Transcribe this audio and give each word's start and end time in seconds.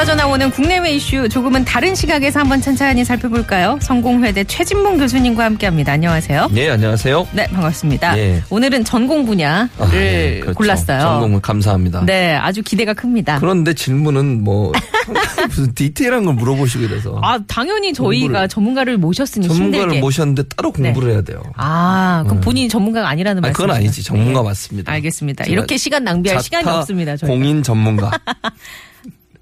쏟아져 0.00 0.14
나오는 0.14 0.50
국내외 0.50 0.94
이슈 0.94 1.28
조금은 1.28 1.66
다른 1.66 1.94
시각에서 1.94 2.40
한번 2.40 2.62
천천히 2.62 3.04
살펴볼까요? 3.04 3.78
성공회대 3.82 4.44
최진봉 4.44 4.96
교수님과 4.96 5.44
함께합니다. 5.44 5.92
안녕하세요. 5.92 6.48
네, 6.52 6.70
안녕하세요. 6.70 7.28
네, 7.32 7.46
반갑습니다. 7.48 8.16
예. 8.16 8.42
오늘은 8.48 8.84
전공 8.86 9.26
분야를 9.26 9.68
아, 9.78 9.90
예, 9.92 10.38
그렇죠. 10.40 10.56
골랐어요. 10.56 11.00
전공을 11.00 11.40
감사합니다. 11.42 12.06
네, 12.06 12.34
아주 12.34 12.62
기대가 12.62 12.94
큽니다. 12.94 13.40
그런데 13.40 13.74
질문은 13.74 14.42
뭐 14.42 14.72
무슨 15.50 15.74
디테일한 15.74 16.24
걸 16.24 16.32
물어보시고 16.34 16.84
이래서 16.84 17.20
아, 17.22 17.38
당연히 17.46 17.92
저희가 17.92 18.46
공부를- 18.46 18.48
전문가를 18.48 18.96
모셨으니 18.96 19.48
전문가를 19.48 19.82
힘들게. 19.82 20.00
모셨는데 20.00 20.44
따로 20.56 20.72
공부를 20.72 21.12
해야 21.12 21.20
돼요. 21.20 21.42
아, 21.56 22.22
그럼 22.26 22.40
본인이 22.40 22.70
전문가가 22.70 23.06
아니라는 23.10 23.44
아니, 23.44 23.50
말씀. 23.50 23.64
그건 23.66 23.76
아니지. 23.76 24.02
전문가 24.02 24.42
맞습니다. 24.42 24.90
알겠습니다. 24.92 25.44
이렇게 25.44 25.76
시간 25.76 26.04
낭비할 26.04 26.42
시간이 26.42 26.66
없습니다. 26.66 27.18
저희가. 27.18 27.34
공인 27.36 27.62
전문가. 27.62 28.10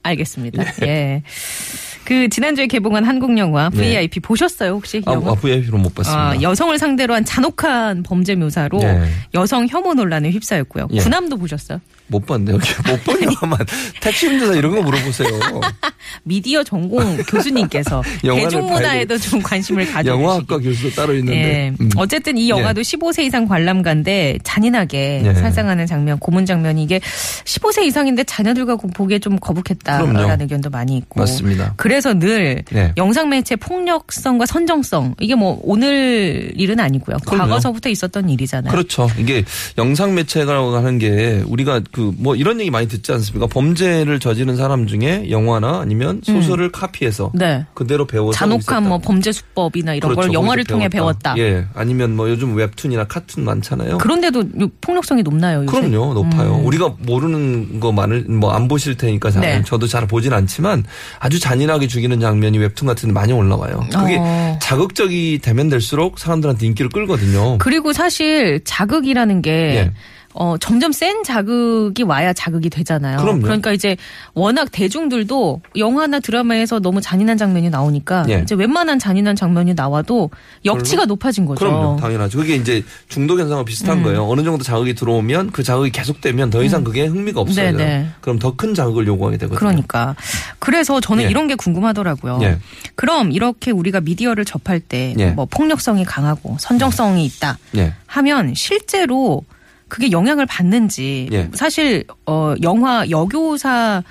알겠습니다. 0.02 0.64
예. 0.86 1.22
그 2.08 2.26
지난주에 2.30 2.66
개봉한 2.68 3.04
한국 3.04 3.36
영화 3.36 3.68
네. 3.68 3.76
VIP 3.76 4.20
보셨어요 4.20 4.70
혹시 4.70 5.02
아, 5.04 5.12
영화? 5.12 5.32
아, 5.32 5.34
VIP로 5.34 5.76
못 5.76 5.94
봤습니다. 5.94 6.30
아, 6.30 6.40
여성을 6.40 6.78
상대로 6.78 7.12
한 7.14 7.22
잔혹한 7.22 8.02
범죄 8.02 8.34
묘사로 8.34 8.78
네. 8.78 9.06
여성 9.34 9.66
혐오 9.68 9.92
논란에 9.92 10.30
휩싸였고요. 10.30 10.88
예. 10.92 11.00
군함도 11.00 11.36
보셨어요? 11.36 11.82
못 12.06 12.24
봤네요. 12.24 12.56
못 12.88 13.04
본 13.04 13.22
영화만 13.22 13.58
택시 14.00 14.26
운전사 14.26 14.54
이런 14.54 14.74
거 14.74 14.80
물어보세요. 14.80 15.28
미디어 16.24 16.64
전공 16.64 17.18
교수님께서 17.28 18.02
대중문화에도 18.24 19.18
좀 19.18 19.42
관심을 19.42 19.84
가져주시기 19.92 20.08
영화학과 20.08 20.58
교수도 20.58 20.90
따로 20.94 21.14
있는데. 21.16 21.38
예. 21.38 21.72
음. 21.78 21.90
어쨌든 21.96 22.38
이 22.38 22.48
영화도 22.48 22.80
15세 22.80 23.24
이상 23.24 23.46
관람가인데 23.46 24.38
잔인하게 24.44 25.22
예. 25.26 25.34
살상하는 25.34 25.84
장면, 25.86 26.18
고문 26.18 26.46
장면이 26.46 26.82
이게 26.82 27.00
15세 27.44 27.82
이상인데 27.84 28.24
자녀들과 28.24 28.76
보기에 28.76 29.18
좀 29.18 29.38
거북했다라는 29.38 30.14
그럼요. 30.14 30.42
의견도 30.42 30.70
많이 30.70 30.96
있고. 30.96 31.20
맞습니다. 31.20 31.74
그래 31.76 31.97
서 32.00 32.14
늘 32.18 32.62
네. 32.72 32.92
영상 32.96 33.28
매체 33.28 33.54
폭력성과 33.56 34.46
선정성 34.46 35.14
이게 35.20 35.34
뭐 35.34 35.58
오늘 35.62 36.52
일은 36.56 36.80
아니고요. 36.80 37.16
그럼요. 37.26 37.44
과거서부터 37.50 37.88
있었던 37.90 38.28
일이잖아요. 38.28 38.70
그렇죠. 38.70 39.08
이게 39.18 39.44
영상 39.78 40.14
매체라고 40.14 40.74
하는 40.76 40.98
게 40.98 41.42
우리가 41.46 41.80
그 41.92 42.12
뭐 42.18 42.34
이런 42.34 42.58
얘기 42.60 42.70
많이 42.70 42.88
듣지 42.88 43.12
않습니까? 43.12 43.46
범죄를 43.46 44.18
저지른 44.18 44.56
사람 44.56 44.86
중에 44.86 45.30
영화나 45.30 45.80
아니면 45.80 46.20
소설을 46.24 46.72
카피해서 46.72 47.30
네. 47.34 47.64
그대로 47.74 48.06
배워서 48.06 48.30
음. 48.30 48.38
잔혹한 48.38 48.60
있었다. 48.60 48.80
뭐 48.80 48.98
범죄 48.98 49.30
수법이나 49.32 49.94
이런 49.94 50.10
그렇죠. 50.10 50.28
걸 50.28 50.34
영화를 50.34 50.64
통해 50.64 50.88
배웠다. 50.88 51.34
예. 51.38 51.66
아니면 51.74 52.16
뭐 52.16 52.28
요즘 52.30 52.54
웹툰이나 52.56 53.04
카툰 53.04 53.44
많잖아요. 53.44 53.98
그런데도 53.98 54.40
요- 54.60 54.68
폭력성이 54.80 55.22
높나요? 55.22 55.64
요새? 55.64 55.80
그럼요, 55.88 56.14
높아요. 56.14 56.56
음. 56.56 56.66
우리가 56.66 56.94
모르는 57.00 57.78
거 57.80 57.92
많을 57.92 58.22
뭐 58.22 58.48
안 58.52 58.66
보실 58.66 58.96
테니까 58.96 59.30
잘, 59.30 59.42
네. 59.42 59.62
저도 59.64 59.86
잘 59.86 60.06
보진 60.06 60.32
않지만 60.32 60.84
아주 61.18 61.38
잔인하게 61.38 61.86
죽이는 61.88 62.20
장면이 62.20 62.58
웹툰 62.58 62.86
같은 62.86 63.08
데 63.08 63.12
많이 63.12 63.32
올라와요. 63.32 63.86
그게 63.92 64.18
어. 64.20 64.58
자극적이 64.60 65.40
되면 65.42 65.68
될수록 65.68 66.18
사람들한테 66.18 66.66
인기를 66.66 66.90
끌거든요. 66.90 67.58
그리고 67.58 67.92
사실 67.92 68.60
자극이라는 68.64 69.42
게 69.42 69.50
예. 69.50 69.92
어, 70.34 70.56
점점 70.58 70.92
센 70.92 71.24
자극이 71.24 72.02
와야 72.02 72.32
자극이 72.32 72.70
되잖아요. 72.70 73.18
그럼요. 73.18 73.46
러니까 73.46 73.72
이제 73.72 73.96
워낙 74.34 74.68
대중들도 74.70 75.62
영화나 75.76 76.20
드라마에서 76.20 76.78
너무 76.80 77.00
잔인한 77.00 77.38
장면이 77.38 77.70
나오니까 77.70 78.26
예. 78.28 78.40
이제 78.42 78.54
웬만한 78.54 78.98
잔인한 78.98 79.34
장면이 79.36 79.74
나와도 79.74 80.30
역치가 80.64 81.06
높아진 81.06 81.44
거죠. 81.46 81.58
그럼요, 81.64 81.96
당연하죠. 82.00 82.38
그게 82.38 82.56
이제 82.56 82.84
중독 83.08 83.40
현상과 83.40 83.64
비슷한 83.64 83.98
음. 83.98 84.02
거예요. 84.04 84.28
어느 84.28 84.42
정도 84.44 84.62
자극이 84.62 84.94
들어오면 84.94 85.50
그 85.52 85.62
자극이 85.62 85.90
계속되면 85.90 86.50
더 86.50 86.62
이상 86.62 86.84
그게 86.84 87.06
흥미가 87.06 87.40
없어요. 87.40 87.76
네네. 87.76 88.08
그럼 88.20 88.38
더 88.38 88.58
큰 88.58 88.74
자극을 88.74 89.06
요구하게 89.06 89.36
되거든요. 89.38 89.58
그러니까. 89.58 90.16
그래서 90.58 91.00
저는 91.00 91.24
예. 91.24 91.28
이런 91.28 91.46
게 91.46 91.54
궁금하더라고요. 91.54 92.40
예. 92.42 92.58
그럼 92.96 93.30
이렇게 93.30 93.70
우리가 93.70 94.00
미디어를 94.00 94.44
접할 94.44 94.80
때 94.80 95.14
예. 95.18 95.30
뭐 95.30 95.46
폭력성이 95.46 96.04
강하고 96.04 96.56
선정성이 96.58 97.24
있다 97.24 97.56
예. 97.76 97.94
하면 98.06 98.54
실제로 98.54 99.44
그게 99.88 100.10
영향을 100.10 100.46
받는지 100.46 101.28
예. 101.32 101.48
사실 101.54 102.04
어 102.26 102.54
영화 102.62 103.08
여교사 103.10 104.02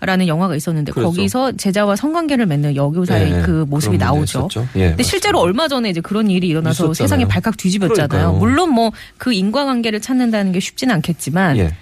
라는 0.00 0.28
영화가 0.28 0.54
있었는데 0.54 0.92
그렇죠. 0.92 1.10
거기서 1.10 1.52
제자와 1.52 1.96
성관계를 1.96 2.44
맺는 2.46 2.76
여교사의 2.76 3.32
예, 3.32 3.40
그 3.40 3.64
모습이 3.66 3.96
나오죠. 3.96 4.48
예, 4.76 4.88
근데 4.88 5.02
실제로 5.02 5.40
얼마 5.40 5.68
전에 5.68 5.88
이제 5.88 6.02
그런 6.02 6.30
일이 6.30 6.48
일어나서 6.48 6.84
있었잖아요. 6.84 6.94
세상이 6.94 7.24
발칵 7.26 7.56
뒤집었잖아요. 7.56 8.08
그러니까요. 8.08 8.38
물론 8.38 8.70
뭐 8.74 8.90
그 9.16 9.32
인과관계를 9.32 10.02
찾는다는 10.02 10.52
게 10.52 10.60
쉽지는 10.60 10.94
않겠지만 10.96 11.56
예. 11.56 11.74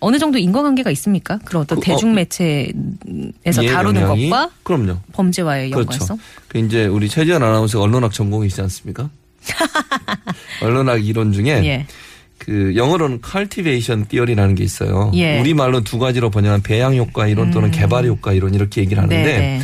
어느 0.00 0.18
정도 0.18 0.36
인과관계가 0.36 0.90
있습니까? 0.90 1.38
그런 1.46 1.62
어떤 1.62 1.80
그, 1.80 1.90
어, 1.90 1.94
대중 1.94 2.14
매체에서 2.14 3.62
예, 3.62 3.68
다루는 3.72 4.02
영향이? 4.02 4.28
것과 4.28 4.50
그럼요. 4.62 4.98
범죄와의 5.12 5.70
그렇죠. 5.70 5.92
연관성? 5.92 6.18
그 6.48 6.58
이제 6.58 6.84
우리 6.84 7.08
최지현 7.08 7.42
아나운서 7.42 7.80
언론학 7.80 8.12
전공이시지 8.12 8.60
않습니까? 8.60 9.08
언론학 10.62 11.04
이론 11.06 11.32
중에 11.32 11.64
예. 11.64 11.86
그 12.44 12.74
영어로는 12.76 13.20
cultivation 13.24 14.06
theory라는 14.06 14.54
게 14.54 14.64
있어요. 14.64 15.10
예. 15.14 15.36
음. 15.36 15.40
우리 15.40 15.54
말로 15.54 15.80
두 15.82 15.98
가지로 15.98 16.30
번역한 16.30 16.62
배양 16.62 16.96
효과 16.96 17.26
이론 17.26 17.50
또는 17.50 17.70
개발 17.70 18.04
효과 18.06 18.32
이론 18.32 18.54
이렇게 18.54 18.82
얘기를 18.82 19.02
하는데 19.02 19.22
네. 19.22 19.60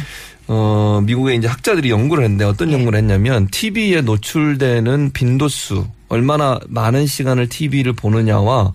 어 0.48 1.02
미국의 1.04 1.36
이제 1.36 1.46
학자들이 1.46 1.90
연구를 1.90 2.24
했는데 2.24 2.44
어떤 2.44 2.70
예. 2.70 2.74
연구를 2.74 2.98
했냐면 2.98 3.48
TV에 3.48 4.00
노출되는 4.00 5.12
빈도수 5.12 5.86
얼마나 6.08 6.58
많은 6.68 7.06
시간을 7.06 7.48
TV를 7.48 7.92
보느냐와 7.92 8.72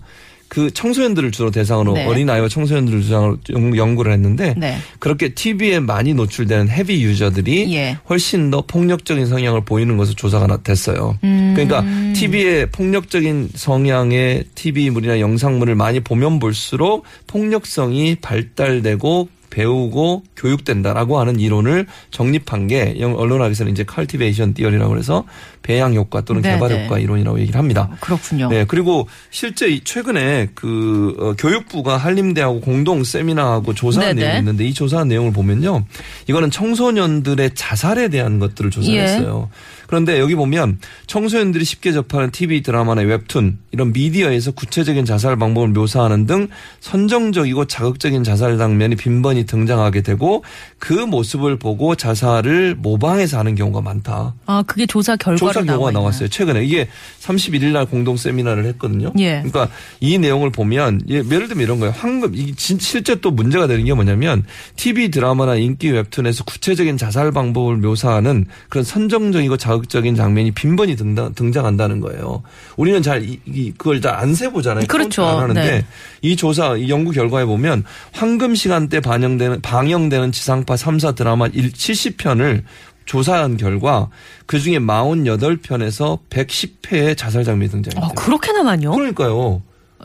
그 0.48 0.70
청소년들을 0.70 1.32
주로 1.32 1.50
대상으로 1.50 1.94
네. 1.94 2.06
어린아이와 2.06 2.48
청소년들을 2.48 3.10
연- 3.10 3.38
연구를 3.76 4.12
했는데 4.12 4.54
네. 4.56 4.76
그렇게 4.98 5.30
TV에 5.34 5.80
많이 5.80 6.14
노출되는 6.14 6.68
헤비 6.68 7.02
유저들이 7.02 7.74
예. 7.74 7.98
훨씬 8.08 8.50
더 8.50 8.62
폭력적인 8.66 9.26
성향을 9.26 9.62
보이는 9.64 9.96
것으로 9.96 10.14
조사가 10.14 10.46
나- 10.46 10.56
됐어요. 10.58 11.18
음. 11.24 11.52
그러니까 11.56 11.84
TV에 12.14 12.66
폭력적인 12.66 13.50
성향의 13.54 14.44
TV물이나 14.54 15.20
영상물을 15.20 15.74
많이 15.74 16.00
보면 16.00 16.38
볼수록 16.38 17.04
폭력성이 17.26 18.16
발달되고 18.16 19.28
배우고 19.50 20.22
교육된다라고 20.36 21.18
하는 21.18 21.38
이론을 21.40 21.86
정립한 22.10 22.66
게 22.66 22.96
영- 23.00 23.16
언론학에서는 23.18 23.72
이제 23.72 23.84
cultivation 23.92 24.54
theory라고 24.54 24.96
해서 24.98 25.24
배양 25.62 25.94
효과 25.94 26.20
또는 26.20 26.42
네, 26.42 26.52
개발 26.54 26.68
네. 26.70 26.84
효과 26.84 26.98
이론이라고 26.98 27.40
얘기를 27.40 27.58
합니다. 27.58 27.90
그렇군요. 28.00 28.48
네, 28.48 28.64
그리고 28.66 29.08
실제 29.30 29.68
이- 29.68 29.80
최근에 29.82 30.48
그 30.54 31.16
어, 31.18 31.34
교육부가 31.36 31.96
한림대하고 31.96 32.60
공동 32.60 33.02
세미나하고 33.04 33.74
조사한 33.74 34.14
네네. 34.14 34.20
내용이 34.26 34.38
있는데 34.40 34.64
이 34.66 34.72
조사한 34.74 35.08
내용을 35.08 35.32
보면요. 35.32 35.84
이거는 36.28 36.50
청소년들의 36.50 37.50
자살에 37.54 38.08
대한 38.08 38.38
것들을 38.38 38.70
조사했어요. 38.70 39.48
그런데 39.86 40.18
여기 40.20 40.34
보면 40.34 40.78
청소년들이 41.06 41.64
쉽게 41.64 41.92
접하는 41.92 42.30
TV 42.30 42.62
드라마나 42.62 43.02
웹툰 43.02 43.58
이런 43.72 43.92
미디어에서 43.92 44.52
구체적인 44.52 45.04
자살 45.04 45.36
방법을 45.36 45.68
묘사하는 45.68 46.26
등 46.26 46.48
선정적이고 46.80 47.66
자극적인 47.66 48.24
자살 48.24 48.56
장면이 48.58 48.96
빈번히 48.96 49.44
등장하게 49.44 50.02
되고 50.02 50.42
그 50.78 50.92
모습을 50.92 51.58
보고 51.58 51.94
자살을 51.94 52.76
모방해서 52.76 53.38
하는 53.38 53.54
경우가 53.54 53.80
많다. 53.80 54.34
아, 54.46 54.62
그게 54.66 54.86
조사 54.86 55.16
결과로 55.16 55.36
조사 55.38 55.52
결과가 55.60 55.76
나와? 55.78 55.90
나왔어요. 55.90 56.28
최근에 56.28 56.64
이게 56.64 56.88
31일 57.20 57.72
날 57.72 57.86
공동 57.86 58.16
세미나를 58.16 58.64
했거든요. 58.66 59.12
예. 59.18 59.42
그러니까 59.44 59.68
이 60.00 60.18
내용을 60.18 60.50
보면 60.50 61.02
예, 61.10 61.16
예를 61.16 61.48
들면 61.48 61.60
이런 61.64 61.80
거예요. 61.80 61.92
황금 61.96 62.34
이 62.34 62.54
진- 62.54 62.78
실제 62.78 63.16
또 63.16 63.30
문제가 63.30 63.66
되는 63.66 63.84
게 63.84 63.92
뭐냐면 63.94 64.44
TV 64.76 65.10
드라마나 65.10 65.56
인기 65.56 65.90
웹툰에서 65.90 66.44
구체적인 66.44 66.96
자살 66.96 67.30
방법을 67.32 67.76
묘사하는 67.76 68.46
그런 68.68 68.84
선정적이고 68.84 69.56
자극 69.56 69.75
적인 69.88 70.14
장면이 70.14 70.50
빈번히 70.52 70.96
등장, 70.96 71.34
등장 71.34 71.66
한다는 71.66 72.00
거예요. 72.00 72.42
우리는 72.76 73.02
잘 73.02 73.22
이, 73.22 73.38
이- 73.46 73.72
그걸 73.76 74.00
잘 74.00 74.14
안 74.16 74.34
세보잖아요. 74.34 74.86
그렇죠. 74.86 75.24
안 75.24 75.38
하는데 75.38 75.60
네. 75.62 75.84
이 76.22 76.36
조사 76.36 76.76
이 76.76 76.88
연구 76.88 77.10
결과에 77.12 77.44
보면 77.44 77.84
황금 78.12 78.54
시간대 78.54 79.00
반영되는 79.00 79.60
방영되는 79.60 80.32
지상파 80.32 80.74
3사 80.74 81.14
드라마 81.14 81.48
70편을 81.48 82.62
조사한 83.04 83.56
결과 83.56 84.08
그 84.46 84.58
중에 84.58 84.78
48편에서 84.78 86.18
110회의 86.30 87.16
자살 87.16 87.44
장면이 87.44 87.70
등장했대요. 87.70 88.04
아, 88.04 88.08
그렇게나 88.14 88.62
많요? 88.64 88.90
그러니까요. 88.92 89.62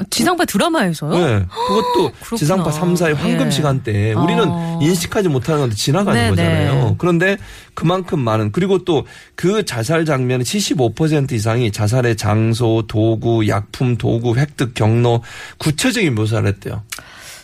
지상파 0.09 0.45
드라마에서요? 0.45 1.11
네. 1.11 1.45
그것도 1.67 2.11
그렇구나. 2.19 2.37
지상파 2.37 2.71
3, 2.71 2.93
4의 2.93 3.15
황금 3.15 3.47
예. 3.47 3.51
시간대에 3.51 4.13
우리는 4.13 4.43
아. 4.49 4.79
인식하지 4.81 5.29
못하는 5.29 5.61
건데 5.61 5.75
지나가는 5.75 6.19
네네. 6.19 6.29
거잖아요. 6.29 6.95
그런데 6.97 7.37
그만큼 7.73 8.19
많은 8.19 8.51
그리고 8.51 8.83
또 8.83 9.05
그 9.35 9.65
자살 9.65 10.05
장면의 10.05 10.45
75% 10.45 11.31
이상이 11.31 11.71
자살의 11.71 12.15
장소, 12.15 12.83
도구, 12.87 13.47
약품, 13.47 13.97
도구, 13.97 14.35
획득 14.35 14.75
경로 14.75 15.23
구체적인 15.57 16.13
묘사를 16.13 16.47
했대요. 16.47 16.83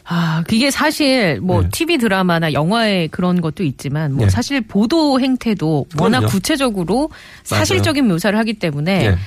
아, 0.10 0.42
그게 0.48 0.72
사실 0.72 1.42
뭐 1.42 1.64
네. 1.64 1.70
TV 1.70 1.98
드라마나 1.98 2.54
영화에 2.54 3.08
그런 3.08 3.42
것도 3.42 3.64
있지만 3.64 4.14
뭐 4.14 4.26
네. 4.26 4.30
사실 4.30 4.62
보도 4.62 5.20
행태도 5.20 5.88
워낙 6.00 6.20
그럼요. 6.20 6.32
구체적으로 6.32 7.10
사실적인 7.44 8.08
묘사를 8.08 8.38
하기 8.40 8.54
때문에 8.54 9.10
네. 9.10 9.18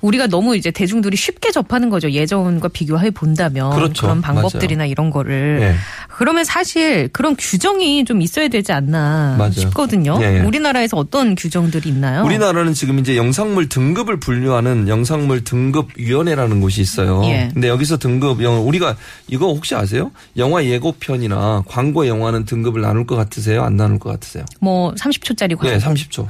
우리가 0.00 0.26
너무 0.26 0.56
이제 0.56 0.72
대중들이 0.72 1.16
쉽게 1.16 1.52
접하는 1.52 1.88
거죠. 1.88 2.10
예전과 2.10 2.68
비교해 2.68 3.10
본다면 3.10 3.70
그렇죠. 3.76 4.08
런 4.08 4.20
방법들이나 4.22 4.86
이런 4.86 5.10
거를 5.10 5.60
네. 5.60 5.74
그러면 6.08 6.44
사실 6.44 7.08
그런 7.12 7.36
규정이 7.36 8.04
좀 8.04 8.20
있어야 8.20 8.48
되지 8.48 8.72
않나 8.72 9.36
맞아요. 9.38 9.52
싶거든요. 9.52 10.18
예, 10.20 10.38
예. 10.38 10.40
우리나라에서 10.40 10.96
어떤 10.96 11.36
규정들이 11.36 11.88
있나요? 11.88 12.24
우리나라는 12.24 12.74
지금 12.74 12.98
이제 12.98 13.16
영상물 13.16 13.68
등급을 13.68 14.18
분류하는 14.18 14.88
영상물 14.88 15.44
등급 15.44 15.90
위원회라는 15.96 16.60
곳이 16.60 16.80
있어요. 16.80 17.22
예. 17.26 17.50
근데 17.52 17.68
여기서 17.68 17.98
등급 17.98 18.40
우리가 18.40 18.96
이거 19.28 19.46
혹시 19.46 19.76
아세요? 19.76 20.10
영화 20.36 20.64
예고편이나 20.64 21.64
광고 21.68 22.06
영화는 22.06 22.44
등급을 22.44 22.80
나눌 22.80 23.06
것 23.06 23.16
같으세요? 23.16 23.62
안 23.62 23.76
나눌 23.76 23.98
것 23.98 24.10
같으세요? 24.10 24.44
뭐 24.60 24.92
30초짜리 24.94 25.56
광고 25.56 25.70
네, 25.70 25.78
30초. 25.78 26.26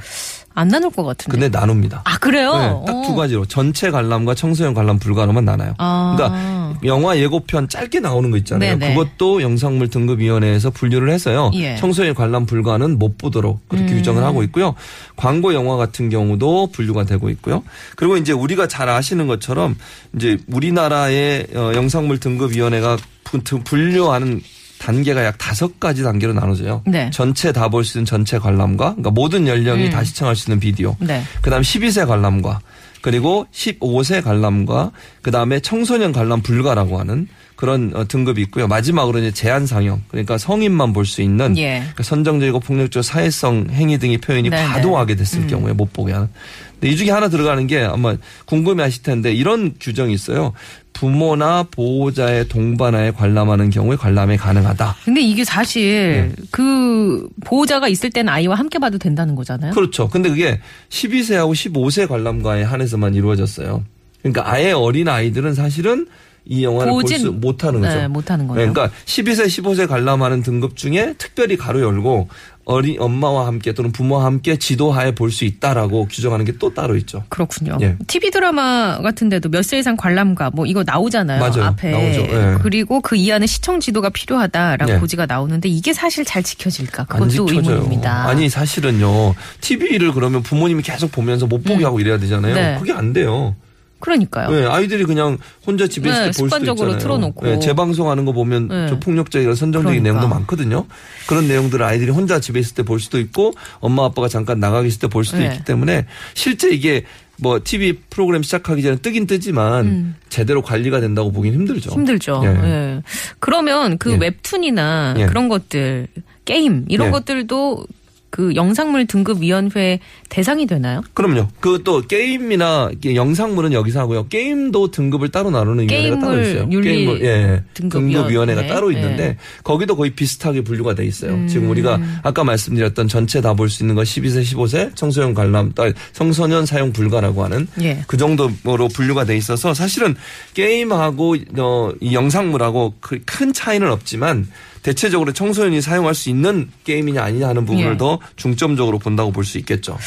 안 0.57 0.69
나눌 0.69 0.89
것 0.89 1.03
같은데. 1.03 1.37
근데 1.37 1.49
나눕니다. 1.59 2.01
아 2.05 2.17
그래요? 2.17 2.53
네, 2.53 2.93
딱두 2.93 3.11
어. 3.11 3.15
가지로 3.15 3.45
전체 3.45 3.91
관람과 3.91 4.35
청소년 4.35 4.73
관람 4.73 4.99
불가로만 4.99 5.43
나눠요. 5.43 5.73
아. 5.77 6.15
그러니까 6.15 6.79
영화 6.85 7.17
예고편 7.17 7.67
짧게 7.67 7.99
나오는 7.99 8.31
거 8.31 8.37
있잖아요. 8.37 8.77
네네. 8.77 8.95
그것도 8.95 9.41
영상물 9.41 9.89
등급위원회에서 9.89 10.69
분류를 10.69 11.09
해서요. 11.09 11.51
예. 11.55 11.75
청소년 11.75 12.15
관람 12.15 12.45
불가는 12.45 12.97
못 12.97 13.17
보도록 13.17 13.67
그렇게 13.67 13.91
음. 13.91 13.97
규정을 13.97 14.23
하고 14.23 14.43
있고요. 14.43 14.75
광고 15.17 15.53
영화 15.53 15.75
같은 15.75 16.09
경우도 16.09 16.67
분류가 16.71 17.03
되고 17.03 17.29
있고요. 17.29 17.61
그리고 17.97 18.15
이제 18.15 18.31
우리가 18.31 18.67
잘 18.69 18.87
아시는 18.87 19.27
것처럼 19.27 19.75
이제 20.15 20.37
우리나라의 20.47 21.47
어, 21.53 21.71
영상물 21.75 22.19
등급위원회가 22.19 22.97
분- 23.25 23.41
분류하는 23.63 24.41
단계가 24.79 25.23
약 25.25 25.37
다섯 25.37 25.79
가지 25.79 26.03
단계로 26.03 26.33
나눠져요. 26.33 26.83
네. 26.85 27.09
전체 27.11 27.51
다 27.51 27.67
볼 27.69 27.83
수 27.83 27.97
있는 27.97 28.05
전체 28.05 28.37
관람과 28.39 28.91
그러니까 28.91 29.09
모든 29.11 29.47
연령이 29.47 29.85
음. 29.85 29.89
다 29.89 30.03
시청할 30.03 30.35
수 30.35 30.49
있는 30.49 30.59
비디오. 30.59 30.95
네. 30.99 31.23
그다음 31.41 31.61
12세 31.61 32.05
관람과 32.07 32.59
그리고 33.01 33.45
15세 33.51 34.23
관람과 34.23 34.91
그다음에 35.21 35.59
청소년 35.59 36.11
관람 36.11 36.41
불가라고 36.41 36.99
하는 36.99 37.27
그런 37.55 37.91
어, 37.95 38.05
등급이 38.07 38.41
있고요. 38.43 38.67
마지막으로 38.67 39.19
이제 39.19 39.31
제한 39.31 39.65
상영. 39.65 40.03
그러니까 40.09 40.37
성인만 40.37 40.91
볼 40.93 41.05
수 41.05 41.21
있는 41.21 41.57
예. 41.57 41.79
그러니까 41.79 42.03
선정적이고 42.03 42.59
폭력적 42.59 43.03
사회성 43.03 43.67
행위 43.71 43.97
등의 43.97 44.17
표현이 44.17 44.49
네네. 44.49 44.65
음. 44.65 44.71
과도하게 44.73 45.15
됐을 45.15 45.47
경우에 45.47 45.71
못 45.73 45.93
보게 45.93 46.13
하는. 46.13 46.27
근데 46.73 46.89
이 46.89 46.97
중에 46.97 47.11
하나 47.11 47.29
들어가는 47.29 47.67
게 47.67 47.79
아마 47.83 48.15
궁금해 48.45 48.83
하실 48.83 49.03
텐데 49.03 49.33
이런 49.33 49.73
규정이 49.79 50.13
있어요. 50.13 50.51
부모나 50.93 51.63
보호자의 51.71 52.47
동반하에 52.47 53.11
관람하는 53.11 53.69
경우에 53.69 53.97
관람이 53.97 54.37
가능하다. 54.37 54.95
근데 55.05 55.21
이게 55.21 55.43
사실 55.43 56.33
네. 56.35 56.43
그 56.51 57.27
보호자가 57.45 57.87
있을 57.87 58.09
때는 58.09 58.31
아이와 58.31 58.55
함께 58.55 58.79
봐도 58.79 58.97
된다는 58.97 59.35
거잖아요. 59.35 59.73
그렇죠. 59.73 60.07
근데 60.09 60.29
그게 60.29 60.59
12세하고 60.89 61.53
15세 61.53 62.07
관람가에 62.07 62.63
한해서만 62.63 63.13
이루어졌어요. 63.13 63.83
그러니까 64.21 64.49
아예 64.51 64.71
어린 64.71 65.07
아이들은 65.07 65.53
사실은 65.53 66.07
이 66.47 66.63
영화를 66.63 66.91
볼 66.91 67.03
수 67.07 67.31
못하는 67.31 67.81
거죠. 67.81 67.95
네, 67.95 68.07
못하는 68.07 68.47
거예요. 68.47 68.71
그러니까 68.71 68.95
12세, 69.05 69.45
15세 69.47 69.87
관람하는 69.87 70.43
등급 70.43 70.75
중에 70.75 71.15
특별히 71.17 71.57
가로 71.57 71.81
열고 71.81 72.29
어린 72.65 72.95
엄마와 72.99 73.45
함께 73.45 73.73
또는 73.73 73.91
부모와 73.91 74.25
함께 74.25 74.57
지도하에 74.57 75.13
볼 75.13 75.29
수 75.31 75.45
있다라고 75.45 76.07
규정하는 76.07 76.45
게 76.45 76.53
또 76.57 76.73
따로 76.73 76.95
있죠. 76.97 77.23
그렇군요. 77.29 77.77
예. 77.81 77.95
TV 78.07 78.31
드라마 78.31 78.99
같은데도 79.01 79.49
몇 79.49 79.61
세 79.63 79.77
이상 79.79 79.95
관람가 79.97 80.51
뭐 80.51 80.65
이거 80.65 80.83
나오잖아요. 80.85 81.39
맞아요. 81.39 81.63
앞에. 81.65 81.91
나오죠. 81.91 82.21
예. 82.21 82.57
그리고 82.61 83.01
그 83.01 83.15
이하는 83.15 83.45
시청 83.47 83.79
지도가 83.79 84.09
필요하다라고 84.09 84.93
예. 84.93 84.97
고지가 84.97 85.25
나오는데 85.25 85.67
이게 85.69 85.93
사실 85.93 86.25
잘 86.25 86.41
지켜질까? 86.43 87.05
안 87.09 87.27
그것도. 87.27 87.47
의문입니다. 87.49 88.27
아니 88.27 88.49
사실은요. 88.49 89.33
TV를 89.61 90.13
그러면 90.13 90.41
부모님이 90.43 90.81
계속 90.83 91.11
보면서 91.11 91.45
못 91.47 91.63
보게 91.63 91.83
하고 91.83 91.99
이래야 91.99 92.17
되잖아요. 92.19 92.53
음. 92.53 92.55
네. 92.55 92.77
그게 92.79 92.93
안 92.93 93.13
돼요. 93.13 93.55
그러니까요. 94.05 94.51
네, 94.51 94.65
아이들이 94.67 95.03
그냥 95.03 95.39
혼자 95.65 95.87
집에 95.87 96.09
있을 96.09 96.25
네, 96.25 96.31
때볼 96.31 96.49
수도 96.51 96.71
있잖아요. 96.73 96.97
틀어놓고. 96.99 97.43
네, 97.45 97.59
재방송하는 97.59 98.23
거 98.25 98.33
보면 98.33 98.67
네. 98.67 98.87
좀 98.87 98.99
폭력적이고 98.99 99.55
선정적인 99.55 100.03
그러니까. 100.03 100.03
내용도 100.03 100.27
많거든요. 100.35 100.85
그런 101.27 101.47
내용들을 101.47 101.83
아이들이 101.83 102.11
혼자 102.11 102.39
집에 102.39 102.59
있을 102.59 102.75
때 102.75 102.83
볼 102.83 102.99
수도 102.99 103.19
있고 103.19 103.53
엄마 103.79 104.05
아빠가 104.05 104.27
잠깐 104.27 104.59
나가 104.59 104.83
계실 104.83 104.99
때 104.99 105.07
볼 105.07 105.25
수도 105.25 105.39
네. 105.39 105.45
있기 105.47 105.63
때문에 105.63 106.05
실제 106.35 106.69
이게 106.69 107.03
뭐 107.37 107.59
TV 107.63 107.93
프로그램 108.11 108.43
시작하기 108.43 108.83
전에 108.83 108.97
뜨긴 108.97 109.25
뜨지만 109.25 110.15
제대로 110.29 110.61
관리가 110.61 110.99
된다고 110.99 111.31
보긴 111.31 111.53
힘들죠. 111.55 111.89
음. 111.91 111.93
힘들죠. 111.99 112.41
예. 112.45 112.49
예. 112.49 113.01
그러면 113.39 113.97
그 113.97 114.11
예. 114.11 114.17
웹툰이나 114.17 115.15
예. 115.17 115.25
그런 115.25 115.49
것들, 115.49 116.07
게임 116.45 116.85
이런 116.89 117.07
예. 117.07 117.11
것들도 117.11 117.85
그 118.29 118.53
영상물 118.55 119.07
등급 119.07 119.41
위원회 119.41 119.99
대상이 120.27 120.65
되나요? 120.67 121.01
그럼요. 121.13 121.47
그 121.61 121.81
또 121.85 122.01
게임이나 122.01 122.89
영상물은 123.13 123.71
여기서 123.71 123.99
하고요. 123.99 124.27
게임도 124.27 124.91
등급을 124.91 125.29
따로 125.29 125.51
나누는 125.51 125.89
위원회가 125.89 126.19
따로 126.19 126.41
있어요. 126.41 126.67
게임물, 126.69 127.21
예, 127.21 127.63
등급 127.73 128.01
등급 128.01 128.29
위원회가 128.31 128.61
위원회. 128.61 128.67
따로 128.73 128.91
있는데 128.91 129.23
예. 129.23 129.37
거기도 129.63 129.95
거의 129.95 130.11
비슷하게 130.11 130.61
분류가 130.61 130.95
돼 130.95 131.05
있어요. 131.05 131.33
음. 131.33 131.47
지금 131.47 131.69
우리가 131.69 131.99
아까 132.23 132.43
말씀드렸던 132.43 133.07
전체 133.07 133.39
다 133.41 133.53
볼 133.53 133.69
수 133.69 133.83
있는 133.83 133.95
거 133.95 134.01
12세, 134.01 134.41
15세 134.43 134.95
청소년 134.95 135.33
관람, 135.33 135.71
딸 135.73 135.93
청소년 136.13 136.65
사용 136.65 136.91
불가라고 136.91 137.43
하는 137.43 137.67
예. 137.81 138.01
그 138.07 138.17
정도로 138.17 138.87
분류가 138.93 139.25
돼 139.25 139.37
있어서 139.37 139.73
사실은 139.73 140.15
게임하고 140.55 141.35
어, 141.59 141.91
이 142.01 142.13
영상물하고 142.13 142.95
그큰 142.99 143.53
차이는 143.53 143.91
없지만 143.91 144.47
대체적으로 144.85 145.33
청소년이 145.33 145.81
사용할 145.81 146.13
수 146.13 146.29
있는 146.29 146.69
게임이냐 146.83 147.19
아니냐 147.23 147.47
하는 147.47 147.65
부분을 147.65 147.93
예. 147.93 147.97
더 147.97 148.19
중점적으로 148.35 148.99
본다고 148.99 149.31
볼 149.31 149.43
수 149.43 149.57
있겠죠. 149.57 149.97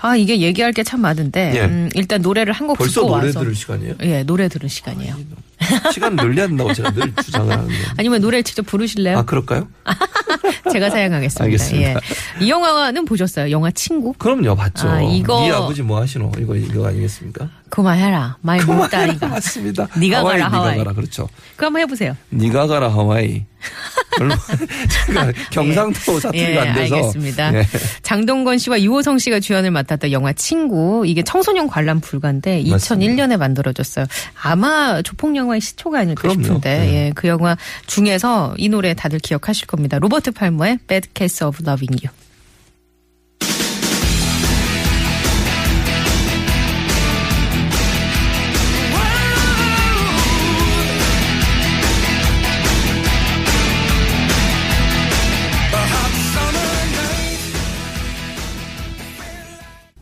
아 0.00 0.14
이게 0.16 0.40
얘기할 0.40 0.72
게 0.72 0.84
참 0.84 1.00
많은데 1.00 1.52
예. 1.56 1.64
음, 1.64 1.88
일단 1.94 2.22
노래를 2.22 2.52
한곡 2.52 2.78
벌써 2.78 3.00
듣고 3.00 3.08
노래 3.16 3.26
와서 3.26 3.40
들을 3.40 3.54
시간이에요? 3.56 3.94
예 4.02 4.22
노래 4.22 4.48
들을 4.48 4.68
시간이에요. 4.68 5.16
시간 5.92 6.16
늘려야 6.16 6.46
된다고 6.46 6.72
제가 6.72 6.90
늘 6.92 7.12
주장을 7.22 7.50
하는데. 7.52 7.74
아니면 7.98 8.20
노래를 8.20 8.42
직접 8.42 8.64
부르실래요? 8.66 9.18
아, 9.18 9.22
그럴까요? 9.24 9.68
제가 10.72 10.90
사양하겠습니다. 10.90 11.44
알겠습니다. 11.44 11.90
예. 11.90 12.44
이 12.44 12.50
영화는 12.50 13.04
보셨어요? 13.04 13.50
영화 13.50 13.70
친구? 13.72 14.12
그럼요, 14.14 14.54
봤죠. 14.56 14.88
아, 14.88 15.00
이거- 15.02 15.40
네 15.40 15.50
아버지 15.50 15.82
뭐 15.82 16.00
하시노? 16.00 16.32
이거, 16.38 16.54
이거 16.56 16.86
아니겠습니까? 16.88 17.48
그만해라. 17.70 18.36
많이 18.40 18.64
못다리가. 18.64 19.28
맞습니다. 19.28 19.86
네가 19.96 20.18
하와이, 20.18 20.38
가라, 20.40 20.52
하와이. 20.52 20.70
네가 20.72 20.84
가라. 20.84 20.94
그렇죠. 20.94 21.28
그거 21.54 21.66
한번 21.66 21.82
해보세요. 21.82 22.16
네가 22.30 22.66
가라, 22.66 22.88
하와이. 22.92 23.44
얼마, 24.20 24.34
제가 25.06 25.32
경상도 25.52 26.18
사투리가 26.18 26.48
예, 26.50 26.58
안 26.58 26.74
돼서. 26.74 26.96
알겠습니다. 26.96 27.54
예. 27.54 27.66
장동건 28.02 28.58
씨와 28.58 28.80
유호성 28.82 29.18
씨가 29.18 29.38
주연을 29.40 29.70
맡았던 29.70 30.10
영화 30.12 30.32
친구 30.32 31.04
이게 31.06 31.22
청소년 31.22 31.68
관람 31.68 32.00
불가인데 32.00 32.62
2001년에 32.64 33.36
만들어졌어요. 33.36 34.06
아마 34.42 35.00
조폭 35.02 35.36
영화 35.36 35.49
의 35.54 35.60
시초가 35.60 36.00
아닐까 36.00 36.22
그럼요. 36.22 36.42
싶은데 36.42 36.78
네. 36.78 36.94
예, 36.94 37.12
그 37.14 37.28
영화 37.28 37.56
중에서 37.86 38.54
이 38.56 38.68
노래 38.68 38.94
다들 38.94 39.18
기억하실 39.18 39.66
겁니다. 39.66 39.98
로버트 39.98 40.32
팔머의 40.32 40.78
Bad 40.86 41.08
Case 41.14 41.46
of 41.46 41.58
Loving 41.62 42.06
You. 42.06 42.14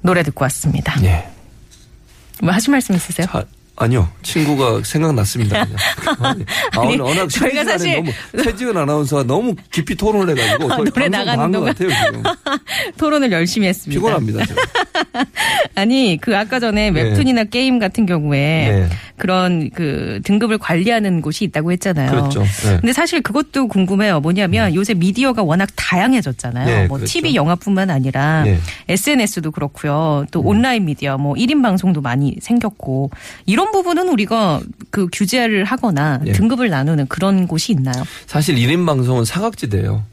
노래 0.01 0.23
듣고 0.23 0.45
왔습니다. 0.45 0.95
예. 1.05 1.29
뭐 2.43 2.53
하실 2.53 2.71
말씀 2.71 2.95
있으세요? 2.95 3.27
자, 3.27 3.45
아니요. 3.81 4.09
친구가 4.23 4.83
생각났습니다. 4.85 5.65
그냥. 5.65 5.79
아, 6.21 6.81
아니, 6.81 6.95
오늘 6.95 7.01
워낙 7.01 7.29
저희가 7.29 7.65
사실- 7.65 7.95
너무 7.97 8.11
최지은 8.43 8.77
아나운서가 8.77 9.23
너무 9.23 9.55
깊이 9.71 9.95
토론을 9.95 10.37
해가지고 10.37 10.69
거의 10.69 10.91
노래 10.91 11.09
방송 11.09 11.25
나가는 11.27 11.61
것. 11.61 11.65
같아요, 11.67 11.89
지금. 12.07 12.23
토론을 12.99 13.31
열심히 13.33 13.69
했습니다. 13.69 13.99
피곤합니다. 14.01 14.45
아니 15.75 16.19
그 16.21 16.37
아까 16.37 16.59
전에 16.61 16.91
네. 16.91 17.03
웹툰이나 17.03 17.45
게임 17.45 17.79
같은 17.79 18.05
경우에 18.07 18.39
네. 18.39 18.89
그런 19.19 19.71
그 19.75 20.21
등급을 20.25 20.59
관리하는 20.59 21.21
곳이 21.21 21.45
있다고 21.45 21.73
했잖아요. 21.73 22.11
그렇죠. 22.11 22.41
네. 22.41 22.79
근데 22.81 22.93
사실 22.93 23.21
그것도 23.21 23.69
궁금해요. 23.69 24.21
뭐냐면 24.21 24.75
요새 24.75 24.95
미디어가 24.95 25.43
워낙 25.43 25.69
다양해졌잖아요. 25.77 26.67
네, 26.67 26.87
뭐 26.87 26.99
그렇죠. 26.99 27.13
TV, 27.13 27.35
영화뿐만 27.35 27.91
아니라 27.91 28.45
네. 28.45 28.59
SNS도 28.89 29.51
그렇고요. 29.51 30.25
또 30.31 30.41
온라인 30.41 30.85
미디어 30.87 31.19
뭐 31.19 31.35
1인 31.35 31.63
방송도 31.63 32.01
많이 32.01 32.37
생겼고 32.41 33.11
이런 33.47 33.73
부분은 33.73 34.09
우리가 34.09 34.61
그 34.91 35.09
규제를 35.13 35.65
하거나 35.65 36.19
네. 36.23 36.33
등급을 36.33 36.71
나누는 36.71 37.07
그런 37.09 37.47
곳이 37.47 37.73
있나요? 37.73 38.03
사실 38.27 38.57
1인 38.57 38.87
방송은 38.87 39.25
사각지대예요. 39.25 40.05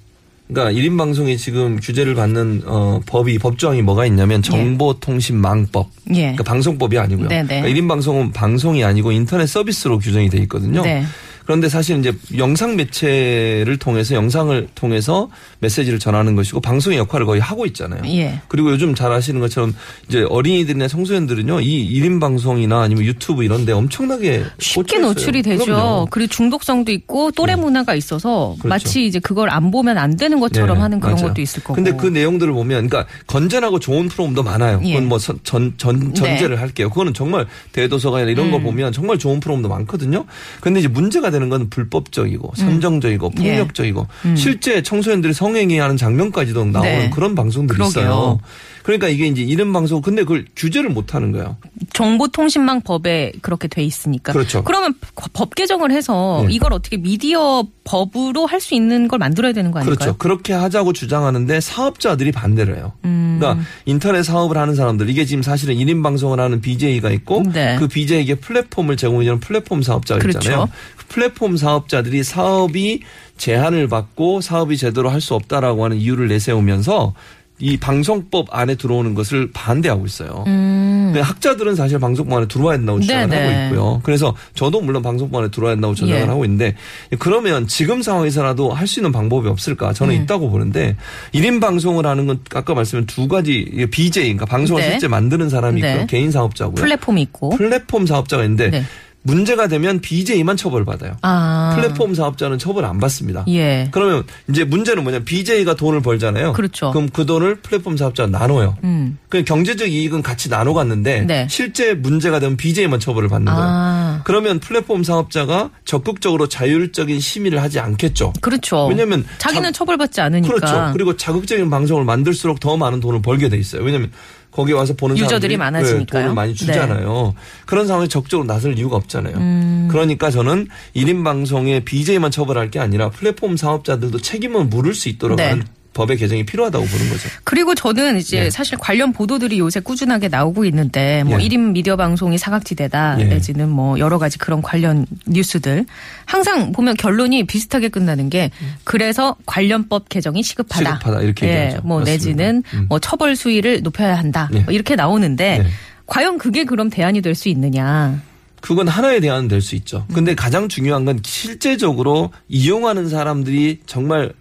그러니까 0.48 0.80
1인 0.80 0.98
방송이 0.98 1.38
지금 1.38 1.80
규제를 1.80 2.14
받는 2.14 2.64
어, 2.66 3.02
법이 3.06 3.40
법조항이 3.40 3.82
뭐가 3.82 4.06
있냐면 4.06 4.42
정보통신망법. 4.44 5.90
예. 6.12 6.22
그러니까 6.22 6.44
방송법이 6.44 7.00
아니고요. 7.00 7.30
네네. 7.30 7.62
그러니까 7.62 7.68
1인 7.68 7.88
방송은 7.88 8.32
방송이 8.32 8.84
아니고 8.84 9.12
인터넷 9.12 9.48
서비스로 9.48 9.98
규정이 9.98 10.30
돼 10.30 10.38
있거든요. 10.40 10.84
네. 10.84 11.04
그런데 11.46 11.70
사실 11.70 12.00
이제 12.00 12.14
영상 12.38 12.76
매체를 12.76 13.78
통해서 13.78 14.16
영상을 14.16 14.68
통해서 14.76 15.30
메시지를 15.60 16.00
전하는 16.00 16.36
것이고 16.36 16.60
방송의 16.60 16.98
역할을 16.98 17.26
거의 17.26 17.40
하고 17.42 17.66
있잖아요. 17.68 18.02
예. 18.08 18.42
그리고 18.48 18.72
요즘 18.72 18.96
잘 18.96 19.12
아시는 19.12 19.40
것처럼 19.42 19.76
이제 20.10 20.26
어린이들이나 20.28 20.88
청소년들은요, 20.88 21.62
이 21.62 22.02
1인 22.02 22.20
방송이나 22.20 22.82
아니면 22.82 23.06
유튜브 23.06 23.44
이런 23.44 23.66
데 23.66 23.72
엄청나게 23.72 24.44
쉽게 24.60 24.82
꽂혀 24.82 24.98
있어요. 24.98 25.08
노출이 25.08 25.42
되죠. 25.44 25.66
그럼요. 25.66 26.08
그리고 26.10 26.30
중독성도 26.30 26.92
있고 26.92 27.32
또래 27.32 27.56
문화가 27.56 27.96
있어서 27.96 28.56
그렇죠. 28.60 28.68
마치 28.68 29.06
이제 29.06 29.20
그걸 29.20 29.50
안 29.50 29.72
보면 29.72 29.98
안 29.98 30.18
되는 30.18 30.40
것처럼 30.40 30.78
네, 30.78 30.82
하는 30.82 31.00
그런 31.00 31.16
맞아요. 31.16 31.28
것도 31.28 31.42
있을 31.42 31.64
거고. 31.64 31.76
근데 31.76 31.94
그 31.94 32.08
내용들을 32.08 32.52
보면, 32.54 32.88
그러니까 32.88 33.12
건전하고 33.28 33.80
좋은 33.80 34.10
프로그램도 34.10 34.44
많아요. 34.44 34.82
예. 34.84 34.94
그건 34.94 35.10
뭐 35.10 35.20
전, 35.20 35.40
전, 35.44 35.74
전, 35.78 36.14
전제를 36.14 36.60
할게요. 36.60 36.90
그거는 36.90 37.14
정말 37.14 37.46
대도서관이나 37.74 38.32
이런 38.32 38.52
거 38.52 38.58
음. 38.58 38.64
보면 38.64 38.92
정말 38.92 39.18
좋은 39.20 39.40
프로그램도 39.40 39.70
많거든요. 39.70 40.26
근데 40.62 40.80
이제 40.80 40.88
문제가 40.88 41.30
되는 41.36 41.50
건 41.50 41.70
불법적이고 41.70 42.54
선정적이고 42.56 43.32
예. 43.40 43.42
폭력적이고 43.42 44.08
실제 44.36 44.82
청소년들이 44.82 45.34
성행위 45.34 45.78
하는 45.78 45.98
장면까지도 45.98 46.66
나오는 46.66 46.92
네. 46.92 47.10
그런 47.10 47.36
방송들이 47.36 47.78
그러게요. 47.78 48.04
있어요. 48.04 48.40
그러니까 48.86 49.08
이게 49.08 49.26
이제 49.26 49.42
이런 49.42 49.74
방송, 49.74 50.00
근데 50.00 50.22
그걸 50.22 50.46
규제를 50.56 50.92
못 50.92 51.16
하는 51.16 51.32
거예요. 51.32 51.58
정보통신망 51.94 52.82
법에 52.82 53.32
그렇게 53.42 53.68
돼 53.68 53.84
있으니까. 53.84 54.32
그렇죠. 54.32 54.64
그러면 54.64 54.94
법 55.34 55.56
개정을 55.56 55.92
해서 55.92 56.44
네. 56.48 56.54
이걸 56.54 56.72
어떻게 56.72 56.98
미디어 56.98 57.64
법으로 57.84 58.46
할 58.46 58.60
수 58.62 58.76
있는 58.76 59.08
걸 59.08 59.18
만들어야 59.20 59.54
되는 59.54 59.72
거 59.72 59.80
아닐까요? 59.80 59.96
그렇죠. 59.98 60.18
그렇게 60.18 60.54
하자고 60.54 60.94
주장하는데 60.94 61.62
사업자들이 61.62 62.32
반대를 62.32 62.78
해요. 62.78 62.94
음. 63.06 63.38
그러니까 63.40 63.64
인터넷 63.86 64.22
사업을 64.24 64.56
하는 64.58 64.76
사람들 64.76 65.10
이게 65.10 65.26
지금 65.26 65.42
사실은 65.44 65.76
1인 65.76 66.02
방송을 66.04 66.40
하는 66.40 66.62
BJ가 66.62 67.10
있고 67.12 67.44
네. 67.54 67.76
그 67.80 67.88
BJ에게 67.88 68.36
플랫폼을 68.36 68.98
제공해주는 68.98 69.40
플랫폼 69.40 69.82
사업자가 69.82 70.20
그렇죠. 70.20 70.38
있잖아요. 70.40 70.70
그 70.96 71.06
플랫폼 71.08 71.58
사업자들이 71.58 72.24
사업이 72.24 73.02
제한을 73.38 73.88
받고 73.88 74.42
사업이 74.42 74.78
제대로 74.78 75.10
할 75.10 75.22
수 75.22 75.34
없다라고 75.34 75.84
하는 75.86 75.98
이유를 75.98 76.28
내세우면서 76.28 77.14
이 77.60 77.78
방송법 77.78 78.48
안에 78.52 78.76
들어오는 78.76 79.14
것을 79.14 79.50
반대하고 79.54 80.06
있어요. 80.06 80.44
근데 80.46 81.22
학자들은 81.22 81.76
사실 81.76 82.00
방송법 82.00 82.38
안에 82.38 82.48
들어와야 82.48 82.78
된다고 82.78 83.00
주장을 83.00 83.24
음. 83.24 83.30
네네. 83.30 83.54
하고 83.54 83.64
있고요. 83.76 84.02
그래서 84.04 84.36
저도 84.56 84.82
물론 84.82 85.02
방송법 85.02 85.40
안에 85.40 85.52
들어와야 85.52 85.76
된다고 85.76 85.94
주장을 85.94 86.22
예. 86.22 86.26
하고 86.26 86.44
있는데 86.46 86.76
그러면 87.20 87.68
지금 87.68 88.02
상황에서라도 88.02 88.72
할 88.74 88.86
수 88.86 89.00
있는 89.00 89.12
방법이 89.12 89.48
없을까? 89.48 89.94
저는 89.94 90.16
음. 90.16 90.22
있다고 90.24 90.50
보는데 90.52 90.96
1인 91.34 91.60
방송을 91.60 92.06
하는 92.06 92.28
건 92.28 92.40
아까 92.54 92.76
말씀한 92.76 93.06
두 93.08 93.28
가지 93.28 93.88
BJ 93.90 94.24
그러니까 94.26 94.46
방송을 94.46 94.82
네. 94.84 94.92
실제 94.92 95.08
만드는 95.08 95.50
사람이 95.50 95.82
네. 95.82 95.96
있고 95.96 96.06
개인 96.08 96.32
사업자고요. 96.32 96.76
플랫폼이 96.76 97.22
있고. 97.24 97.50
플랫폼 97.52 98.06
사업자가 98.06 98.44
있는데 98.44 98.70
네. 98.70 98.84
문제가 99.26 99.68
되면 99.68 100.00
BJ만 100.02 100.56
처벌받아요. 100.56 101.18
아. 101.24 101.74
플랫폼 101.76 102.14
사업자는 102.14 102.60
처벌 102.60 102.86
안 102.86 103.00
받습니다. 103.00 103.44
예. 103.48 103.90
그러면 103.92 104.24
이제 104.48 104.64
문제는 104.64 105.04
뭐냐? 105.04 105.20
BJ가 105.26 105.76
돈을 105.76 106.02
벌잖아요. 106.02 106.54
그렇죠. 106.54 106.92
그럼 106.92 107.10
그 107.12 107.26
돈을 107.26 107.56
플랫폼 107.56 107.98
사업자가 107.98 108.30
나눠요. 108.30 108.78
음. 108.84 109.18
그 109.30 109.44
경제적 109.44 109.90
이익은 109.92 110.22
같이 110.22 110.48
나눠 110.48 110.76
갔는데 110.76 111.22
네. 111.22 111.48
실제 111.50 111.96
문제가 111.96 112.40
되면 112.40 112.56
BJ만 112.56 113.00
처벌을 113.00 113.28
받는 113.28 113.52
거예요. 113.52 113.68
아. 113.68 114.22
그러면 114.26 114.60
플랫폼 114.60 115.04
사업자가 115.04 115.72
적극적으로 115.86 116.48
자율적인 116.48 117.20
심의를 117.20 117.62
하지 117.64 117.80
않겠죠. 117.80 118.34
그렇죠. 118.42 118.86
왜냐면 118.86 119.26
자기는 119.40 119.74
자- 119.74 119.80
처벌받지 119.80 120.22
않으니까. 120.22 120.54
그렇죠. 120.54 120.90
그리고 120.94 121.18
자극적인 121.18 121.70
방송을 121.72 122.06
만들수록 122.06 122.60
더 122.60 122.78
많은 122.78 123.00
돈을 123.00 123.24
벌게 123.24 123.50
돼 123.50 123.58
있어요. 123.58 123.82
왜냐하면 123.82 124.12
거기 124.56 124.72
와서 124.72 124.94
보는 124.94 125.18
유저들이 125.18 125.58
많아지니까요. 125.58 126.06
네, 126.06 126.06
돈을 126.06 126.34
많이 126.34 126.56
주잖아요. 126.56 127.36
그런 127.66 127.88
상황에 127.88 128.08
적극적으로 128.08 128.48
나설 128.48 128.80
이유가 128.80 128.96
없잖아요. 128.96 129.36
음. 129.36 129.90
그러니까 129.92 130.32
저는 130.32 130.70
1인 130.96 131.26
방송에 131.26 131.82
BJ만 131.82 132.32
처벌할 132.32 132.72
게 132.72 132.80
아니라 132.80 133.10
플랫폼 133.10 133.58
사업자들도 133.58 134.20
책임을 134.22 134.66
물을 134.66 134.94
수 134.94 135.10
있도록 135.10 135.36
네. 135.36 135.50
하는 135.50 135.66
법의 135.96 136.18
개정이 136.18 136.46
필요하다고 136.46 136.86
보는 136.86 137.10
거죠. 137.10 137.30
그리고 137.44 137.74
저는 137.74 138.18
이제 138.18 138.42
네. 138.42 138.50
사실 138.52 138.78
관련 138.78 139.14
보도들이 139.14 139.58
요새 139.58 139.80
꾸준하게 139.80 140.28
나오고 140.28 140.66
있는데 140.66 141.24
뭐 141.24 141.42
예. 141.42 141.48
1인 141.48 141.72
미디어 141.72 141.96
방송이 141.96 142.38
사각지대다 142.38 143.18
예. 143.22 143.24
내지는 143.24 143.70
뭐 143.70 143.98
여러 143.98 144.20
가지 144.20 144.38
그런 144.38 144.62
관련 144.62 145.08
뉴스들 145.26 145.86
항상 146.26 146.72
보면 146.74 146.96
결론이 146.98 147.46
비슷하게 147.48 147.90
끝나는 147.90 148.30
게 148.30 148.52
그래서 148.84 149.36
관련법 149.48 150.10
개정이 150.10 150.44
시급하다. 150.44 150.96
시급하다, 150.98 151.22
이렇게 151.22 151.48
예, 151.48 151.52
얘기하죠. 151.64 151.88
뭐 151.88 152.00
맞습니다. 152.00 152.12
내지는 152.12 152.64
음. 152.74 152.86
뭐 152.90 153.00
처벌 153.00 153.36
수위를 153.36 153.82
높여야 153.82 154.16
한다. 154.16 154.50
예. 154.54 154.60
뭐 154.60 154.74
이렇게 154.74 154.96
나오는데 154.96 155.60
네. 155.60 155.70
과연 156.06 156.38
그게 156.38 156.66
그럼 156.66 156.90
대안이 156.90 157.22
될 157.22 157.34
수 157.36 157.50
있느냐. 157.50 158.22
그건 158.62 158.88
하나의 158.88 159.22
대안은 159.22 159.48
될 159.48 159.62
수 159.62 159.76
있죠. 159.76 160.06
근데 160.14 160.32
음. 160.32 160.36
가장 160.36 160.68
중요한 160.68 161.06
건 161.06 161.20
실제적으로 161.24 162.32
이용하는 162.50 163.08
사람들이 163.10 163.80
정말 163.86 164.34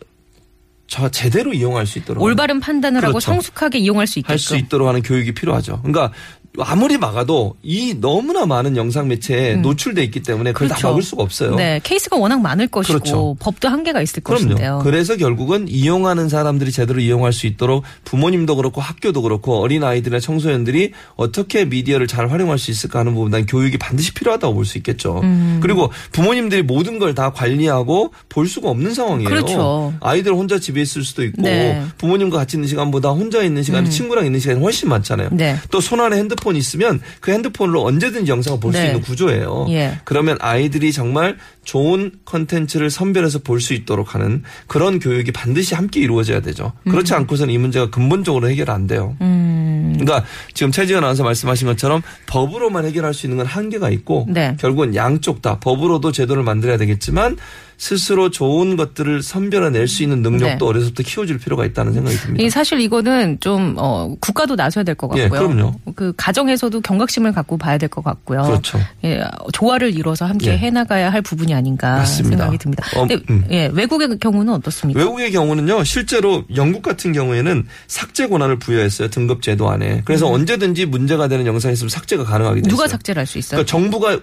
저 0.87 1.09
제대로 1.09 1.53
이용할 1.53 1.87
수 1.87 1.99
있도록 1.99 2.23
올바른 2.23 2.61
판단을 2.61 3.03
하고 3.03 3.13
그렇죠. 3.15 3.27
성숙하게 3.33 3.79
이용할 3.79 4.07
수 4.07 4.19
있게끔. 4.19 4.33
할 4.33 4.39
수 4.39 4.57
있도록 4.57 4.87
하는 4.89 5.03
교육이 5.03 5.33
필요하죠. 5.33 5.81
그러니까 5.83 6.13
아무리 6.59 6.99
막아도 6.99 7.57
이 7.63 7.97
너무나 8.01 8.47
많은 8.47 8.77
영상 8.77 9.09
매체에 9.09 9.57
노출돼 9.57 10.05
있기 10.05 10.21
때문에 10.23 10.53
그걸 10.53 10.69
다 10.69 10.75
음. 10.75 10.77
그렇죠. 10.77 10.89
막을 10.89 11.03
수가 11.03 11.23
없어요. 11.23 11.55
네, 11.57 11.81
케이스가 11.83 12.17
워낙 12.17 12.41
많을 12.41 12.69
것이고 12.69 12.99
그렇죠. 13.01 13.37
법도 13.41 13.69
한계가 13.69 14.01
있을 14.03 14.23
것인데요. 14.23 14.57
그럼요. 14.57 14.83
그래서 14.85 15.17
결국은 15.17 15.67
이용하는 15.69 16.29
사람들이 16.29 16.71
제대로 16.71 17.01
이용할 17.01 17.33
수 17.33 17.47
있도록 17.47 17.83
부모님도 18.05 18.55
그렇고 18.57 18.81
학교도 18.81 19.23
그렇고 19.23 19.61
어린 19.61 19.83
아이들이나 19.83 20.21
청소년들이 20.21 20.93
어떻게 21.17 21.65
미디어를 21.65 22.07
잘 22.07 22.31
활용할 22.31 22.59
수 22.59 22.71
있을까 22.71 23.01
하는 23.01 23.15
부분 23.15 23.31
난 23.33 23.47
교육이 23.47 23.79
반드시 23.79 24.13
필요하다고 24.15 24.55
볼 24.55 24.65
수 24.65 24.79
있겠죠. 24.79 25.21
음. 25.23 25.59
그리고 25.63 25.91
부모님들이 26.13 26.63
모든 26.63 26.99
걸 26.99 27.15
다 27.15 27.31
관리하고 27.33 28.13
볼 28.29 28.49
수가 28.49 28.69
없는 28.71 28.93
상황이에요. 28.93 29.29
그렇죠. 29.29 29.95
아이들 30.01 30.33
혼자 30.35 30.59
집에 30.59 30.83
있을 30.83 31.05
수도 31.05 31.23
있고 31.23 31.43
네. 31.43 31.79
음. 31.79 31.91
부모님과 31.99 32.37
같이 32.39 32.57
있는 32.57 32.69
시간보다 32.69 33.11
혼자 33.11 33.43
있는 33.43 33.63
시간이 33.63 33.89
친구랑 33.91 34.27
있는 34.27 34.41
시간이 34.41 34.61
훨씬 34.61 34.89
많잖아요. 34.89 35.29
네. 35.33 35.57
또 35.71 35.81
손 35.81 36.01
안에 36.01 36.17
핸드폰 36.17 36.44
이 36.53 36.59
있으면 36.59 37.01
그 37.21 37.33
핸드폰으로 37.33 37.83
언제든지 37.85 38.31
영상을 38.31 38.61
볼수 38.61 38.79
네. 38.79 38.87
있는 38.87 39.01
구조예요. 39.01 39.67
예. 39.71 39.99
그러면 40.05 40.37
아이들이 40.41 40.93
정말 40.93 41.37
좋은 41.65 42.13
컨텐츠를 42.25 42.91
선별해서 42.91 43.39
볼 43.39 43.65
수 43.65 43.73
있도록 43.73 44.15
하는 44.15 44.43
그런 44.67 44.99
교육이 44.99 45.33
반드시 45.33 45.75
함께 45.75 46.01
이루어져야 46.01 46.41
되죠. 46.41 46.73
그렇지 46.91 47.15
않고서는 47.15 47.55
이 47.55 47.57
문제가 47.57 47.89
근본적으로 47.89 48.51
해결 48.51 48.69
안 48.71 48.87
돼요. 48.87 49.17
음. 49.23 49.97
그러니까 49.99 50.25
지금 50.53 50.71
최지은 50.71 50.99
아나운서 50.99 51.23
말씀하신 51.25 51.67
것처럼 51.69 52.03
법으로만 52.27 52.85
해결할 52.85 53.15
수 53.15 53.27
있는 53.27 53.39
건 53.39 53.47
한계가 53.47 53.89
있고 53.91 54.27
네. 54.29 54.57
결국은 54.61 54.95
양쪽 54.95 55.41
다 55.41 55.59
법으로도 55.61 56.13
제도를 56.13 56.43
만들어야 56.43 56.77
되겠지만 56.77 57.37
스스로 57.79 58.31
좋은 58.31 58.77
것들을 58.77 59.23
선별해낼 59.23 59.89
수 59.89 60.03
있는 60.03 60.23
능력도 60.23 60.65
네. 60.65 60.71
어려서부터 60.71 61.03
키워줄 61.03 61.39
필요가 61.39 61.65
있다는 61.65 61.93
생각이 61.93 62.17
듭니다. 62.17 62.45
이 62.45 62.51
사실 62.51 62.81
이거는 62.81 63.39
좀 63.41 63.75
어, 63.79 64.15
국가도 64.21 64.55
나서야 64.55 64.85
될 64.85 64.95
것 64.95 65.09
같고요. 65.09 65.25
예, 65.25 65.29
그럼요. 65.29 65.75
그 65.95 66.13
가정에서도 66.17 66.81
경각심을 66.81 67.33
갖고 67.33 67.57
봐야 67.59 67.79
될 67.79 67.89
것 67.89 68.03
같고요. 68.05 68.43
그렇죠. 68.43 68.79
예, 69.05 69.23
조화를 69.53 69.95
이뤄서 69.95 70.25
함께 70.27 70.53
예. 70.53 70.57
해나가야 70.59 71.11
할 71.13 71.21
부분이 71.23 71.53
아닌가 71.55 71.97
맞습니다. 71.97 72.37
생각이 72.37 72.59
듭니다. 72.59 72.85
어, 72.97 73.07
근데 73.07 73.23
음. 73.31 73.45
예, 73.51 73.71
외국의 73.73 74.19
경우는 74.19 74.53
어떻습니까? 74.55 74.99
외국의 75.01 75.33
경우는요, 75.33 75.85
실제로 75.85 76.45
영국 76.57 76.83
같은 76.83 77.13
경우에는 77.13 77.67
삭제 77.89 78.27
권한을 78.29 78.59
부여했어요. 78.59 79.09
등급 79.09 79.43
제도 79.43 79.69
안에. 79.71 80.03
그래서 80.05 80.29
언제든지 80.31 80.87
문제가 80.87 81.29
되는 81.29 81.47
영상이 81.47 81.73
있으면 81.75 81.89
삭제가 81.89 82.25
가능하게 82.25 82.63
됐어요. 82.63 82.71
누가 82.71 82.87
삭제를 82.89 83.21
할 83.21 83.27
수 83.27 83.39
있어요? 83.39 83.59
그러니까 83.65 83.71
정부가 83.71 84.21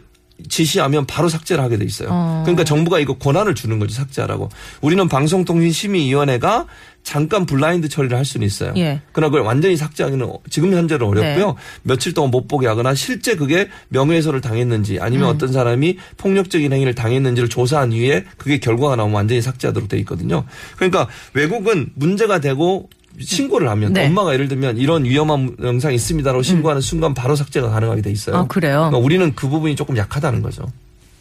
지시하면 0.47 1.05
바로 1.05 1.29
삭제를 1.29 1.63
하게 1.63 1.77
돼 1.77 1.85
있어요. 1.85 2.09
어. 2.11 2.41
그러니까 2.43 2.63
정부가 2.63 2.99
이거 2.99 3.13
권한을 3.17 3.55
주는 3.55 3.79
거죠, 3.79 3.93
삭제하라고. 3.93 4.49
우리는 4.81 5.07
방송통신심의위원회가 5.07 6.67
잠깐 7.03 7.45
블라인드 7.45 7.89
처리를 7.89 8.17
할 8.17 8.25
수는 8.25 8.45
있어요. 8.45 8.73
예. 8.77 9.01
그러나 9.11 9.29
그걸 9.31 9.45
완전히 9.45 9.75
삭제하기는 9.75 10.27
지금 10.49 10.73
현재는 10.73 11.05
어렵고요. 11.05 11.47
네. 11.47 11.53
며칠 11.83 12.13
동안 12.13 12.31
못 12.31 12.47
보게 12.47 12.67
하거나 12.67 12.93
실제 12.93 13.35
그게 13.35 13.69
명예훼손을 13.89 14.41
당했는지 14.41 14.99
아니면 14.99 15.29
음. 15.29 15.35
어떤 15.35 15.51
사람이 15.51 15.97
폭력적인 16.17 16.71
행위를 16.71 16.93
당했는지를 16.93 17.49
조사한 17.49 17.91
이후에 17.91 18.25
그게 18.37 18.59
결과가 18.59 18.95
나오면 18.95 19.15
완전히 19.15 19.41
삭제하도록 19.41 19.89
돼 19.89 19.97
있거든요. 19.99 20.45
그러니까 20.75 21.07
외국은 21.33 21.91
문제가 21.95 22.39
되고 22.39 22.89
신고를 23.19 23.69
하면 23.69 23.93
네. 23.93 24.07
엄마가 24.07 24.33
예를 24.33 24.47
들면 24.47 24.77
이런 24.77 25.03
위험한 25.03 25.57
영상이 25.61 25.95
있습니다라고 25.95 26.43
신고하는 26.43 26.81
순간 26.81 27.13
바로 27.13 27.35
삭제가 27.35 27.69
가능하게 27.69 28.01
돼 28.01 28.11
있어요. 28.11 28.35
아, 28.35 28.47
그래요? 28.47 28.89
그러니까 28.89 28.97
우리는 28.99 29.33
그 29.35 29.47
부분이 29.47 29.75
조금 29.75 29.97
약하다는 29.97 30.41
거죠. 30.41 30.71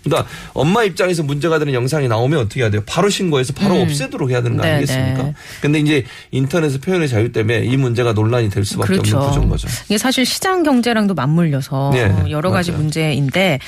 그러니까 0.02 0.28
엄마 0.54 0.82
입장에서 0.84 1.22
문제가 1.22 1.58
되는 1.58 1.74
영상이 1.74 2.08
나오면 2.08 2.38
어떻게 2.40 2.62
해야 2.62 2.70
돼요? 2.70 2.82
바로 2.86 3.08
신고해서 3.10 3.52
바로 3.52 3.80
없애도록 3.80 4.30
해야 4.30 4.42
되는 4.42 4.56
거 4.56 4.62
음. 4.62 4.64
네, 4.64 4.72
아니겠습니까? 4.76 5.22
네. 5.22 5.34
근데 5.60 5.78
이제 5.80 6.04
인터넷의 6.30 6.78
표현의 6.80 7.08
자유 7.08 7.32
때문에 7.32 7.64
이 7.64 7.76
문제가 7.76 8.12
논란이 8.12 8.48
될 8.50 8.64
수밖에 8.64 8.94
그렇죠. 8.94 9.16
없는 9.18 9.28
구조인 9.30 9.48
거죠. 9.48 9.68
이게 9.86 9.98
사실 9.98 10.24
시장 10.24 10.62
경제랑도 10.62 11.14
맞물려서 11.14 11.90
네, 11.92 12.30
여러 12.30 12.50
가지 12.50 12.70
맞아요. 12.70 12.82
문제인데 12.82 13.58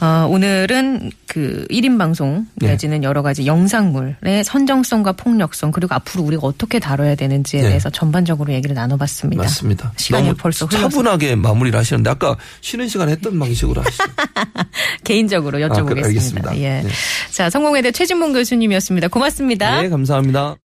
어, 0.00 0.26
오늘은 0.30 1.10
그 1.26 1.66
1인 1.70 1.98
방송 1.98 2.46
네. 2.56 2.68
내지는 2.68 3.02
여러 3.04 3.22
가지 3.22 3.46
영상물의 3.46 4.44
선정성과 4.44 5.12
폭력성 5.12 5.70
그리고 5.72 5.94
앞으로 5.94 6.24
우리가 6.24 6.46
어떻게 6.46 6.78
다뤄야 6.78 7.14
되는지에 7.14 7.62
네. 7.62 7.68
대해서 7.68 7.90
전반적으로 7.90 8.52
얘기를 8.52 8.74
나눠봤습니다. 8.74 9.42
맞습니다. 9.42 9.92
시간이 9.96 10.26
너무 10.28 10.36
벌써 10.36 10.66
흘러서 10.66 10.88
차분하게 10.88 11.36
마무리를 11.36 11.78
하시는데 11.78 12.08
아까 12.10 12.36
쉬는 12.60 12.88
시간 12.88 13.08
했던 13.08 13.38
방식으로 13.38 13.82
하시죠. 13.82 14.04
개인적으로 15.04 15.58
아, 15.64 15.68
그- 15.68 15.73
여쭤보겠습니다. 15.82 16.04
알겠습니다. 16.04 16.56
예. 16.58 16.82
네. 16.82 16.88
자, 17.30 17.50
성공회대 17.50 17.92
최진봉 17.92 18.32
교수님이었습니다. 18.32 19.08
고맙습니다. 19.08 19.82
네, 19.82 19.88
감사합니다. 19.88 20.56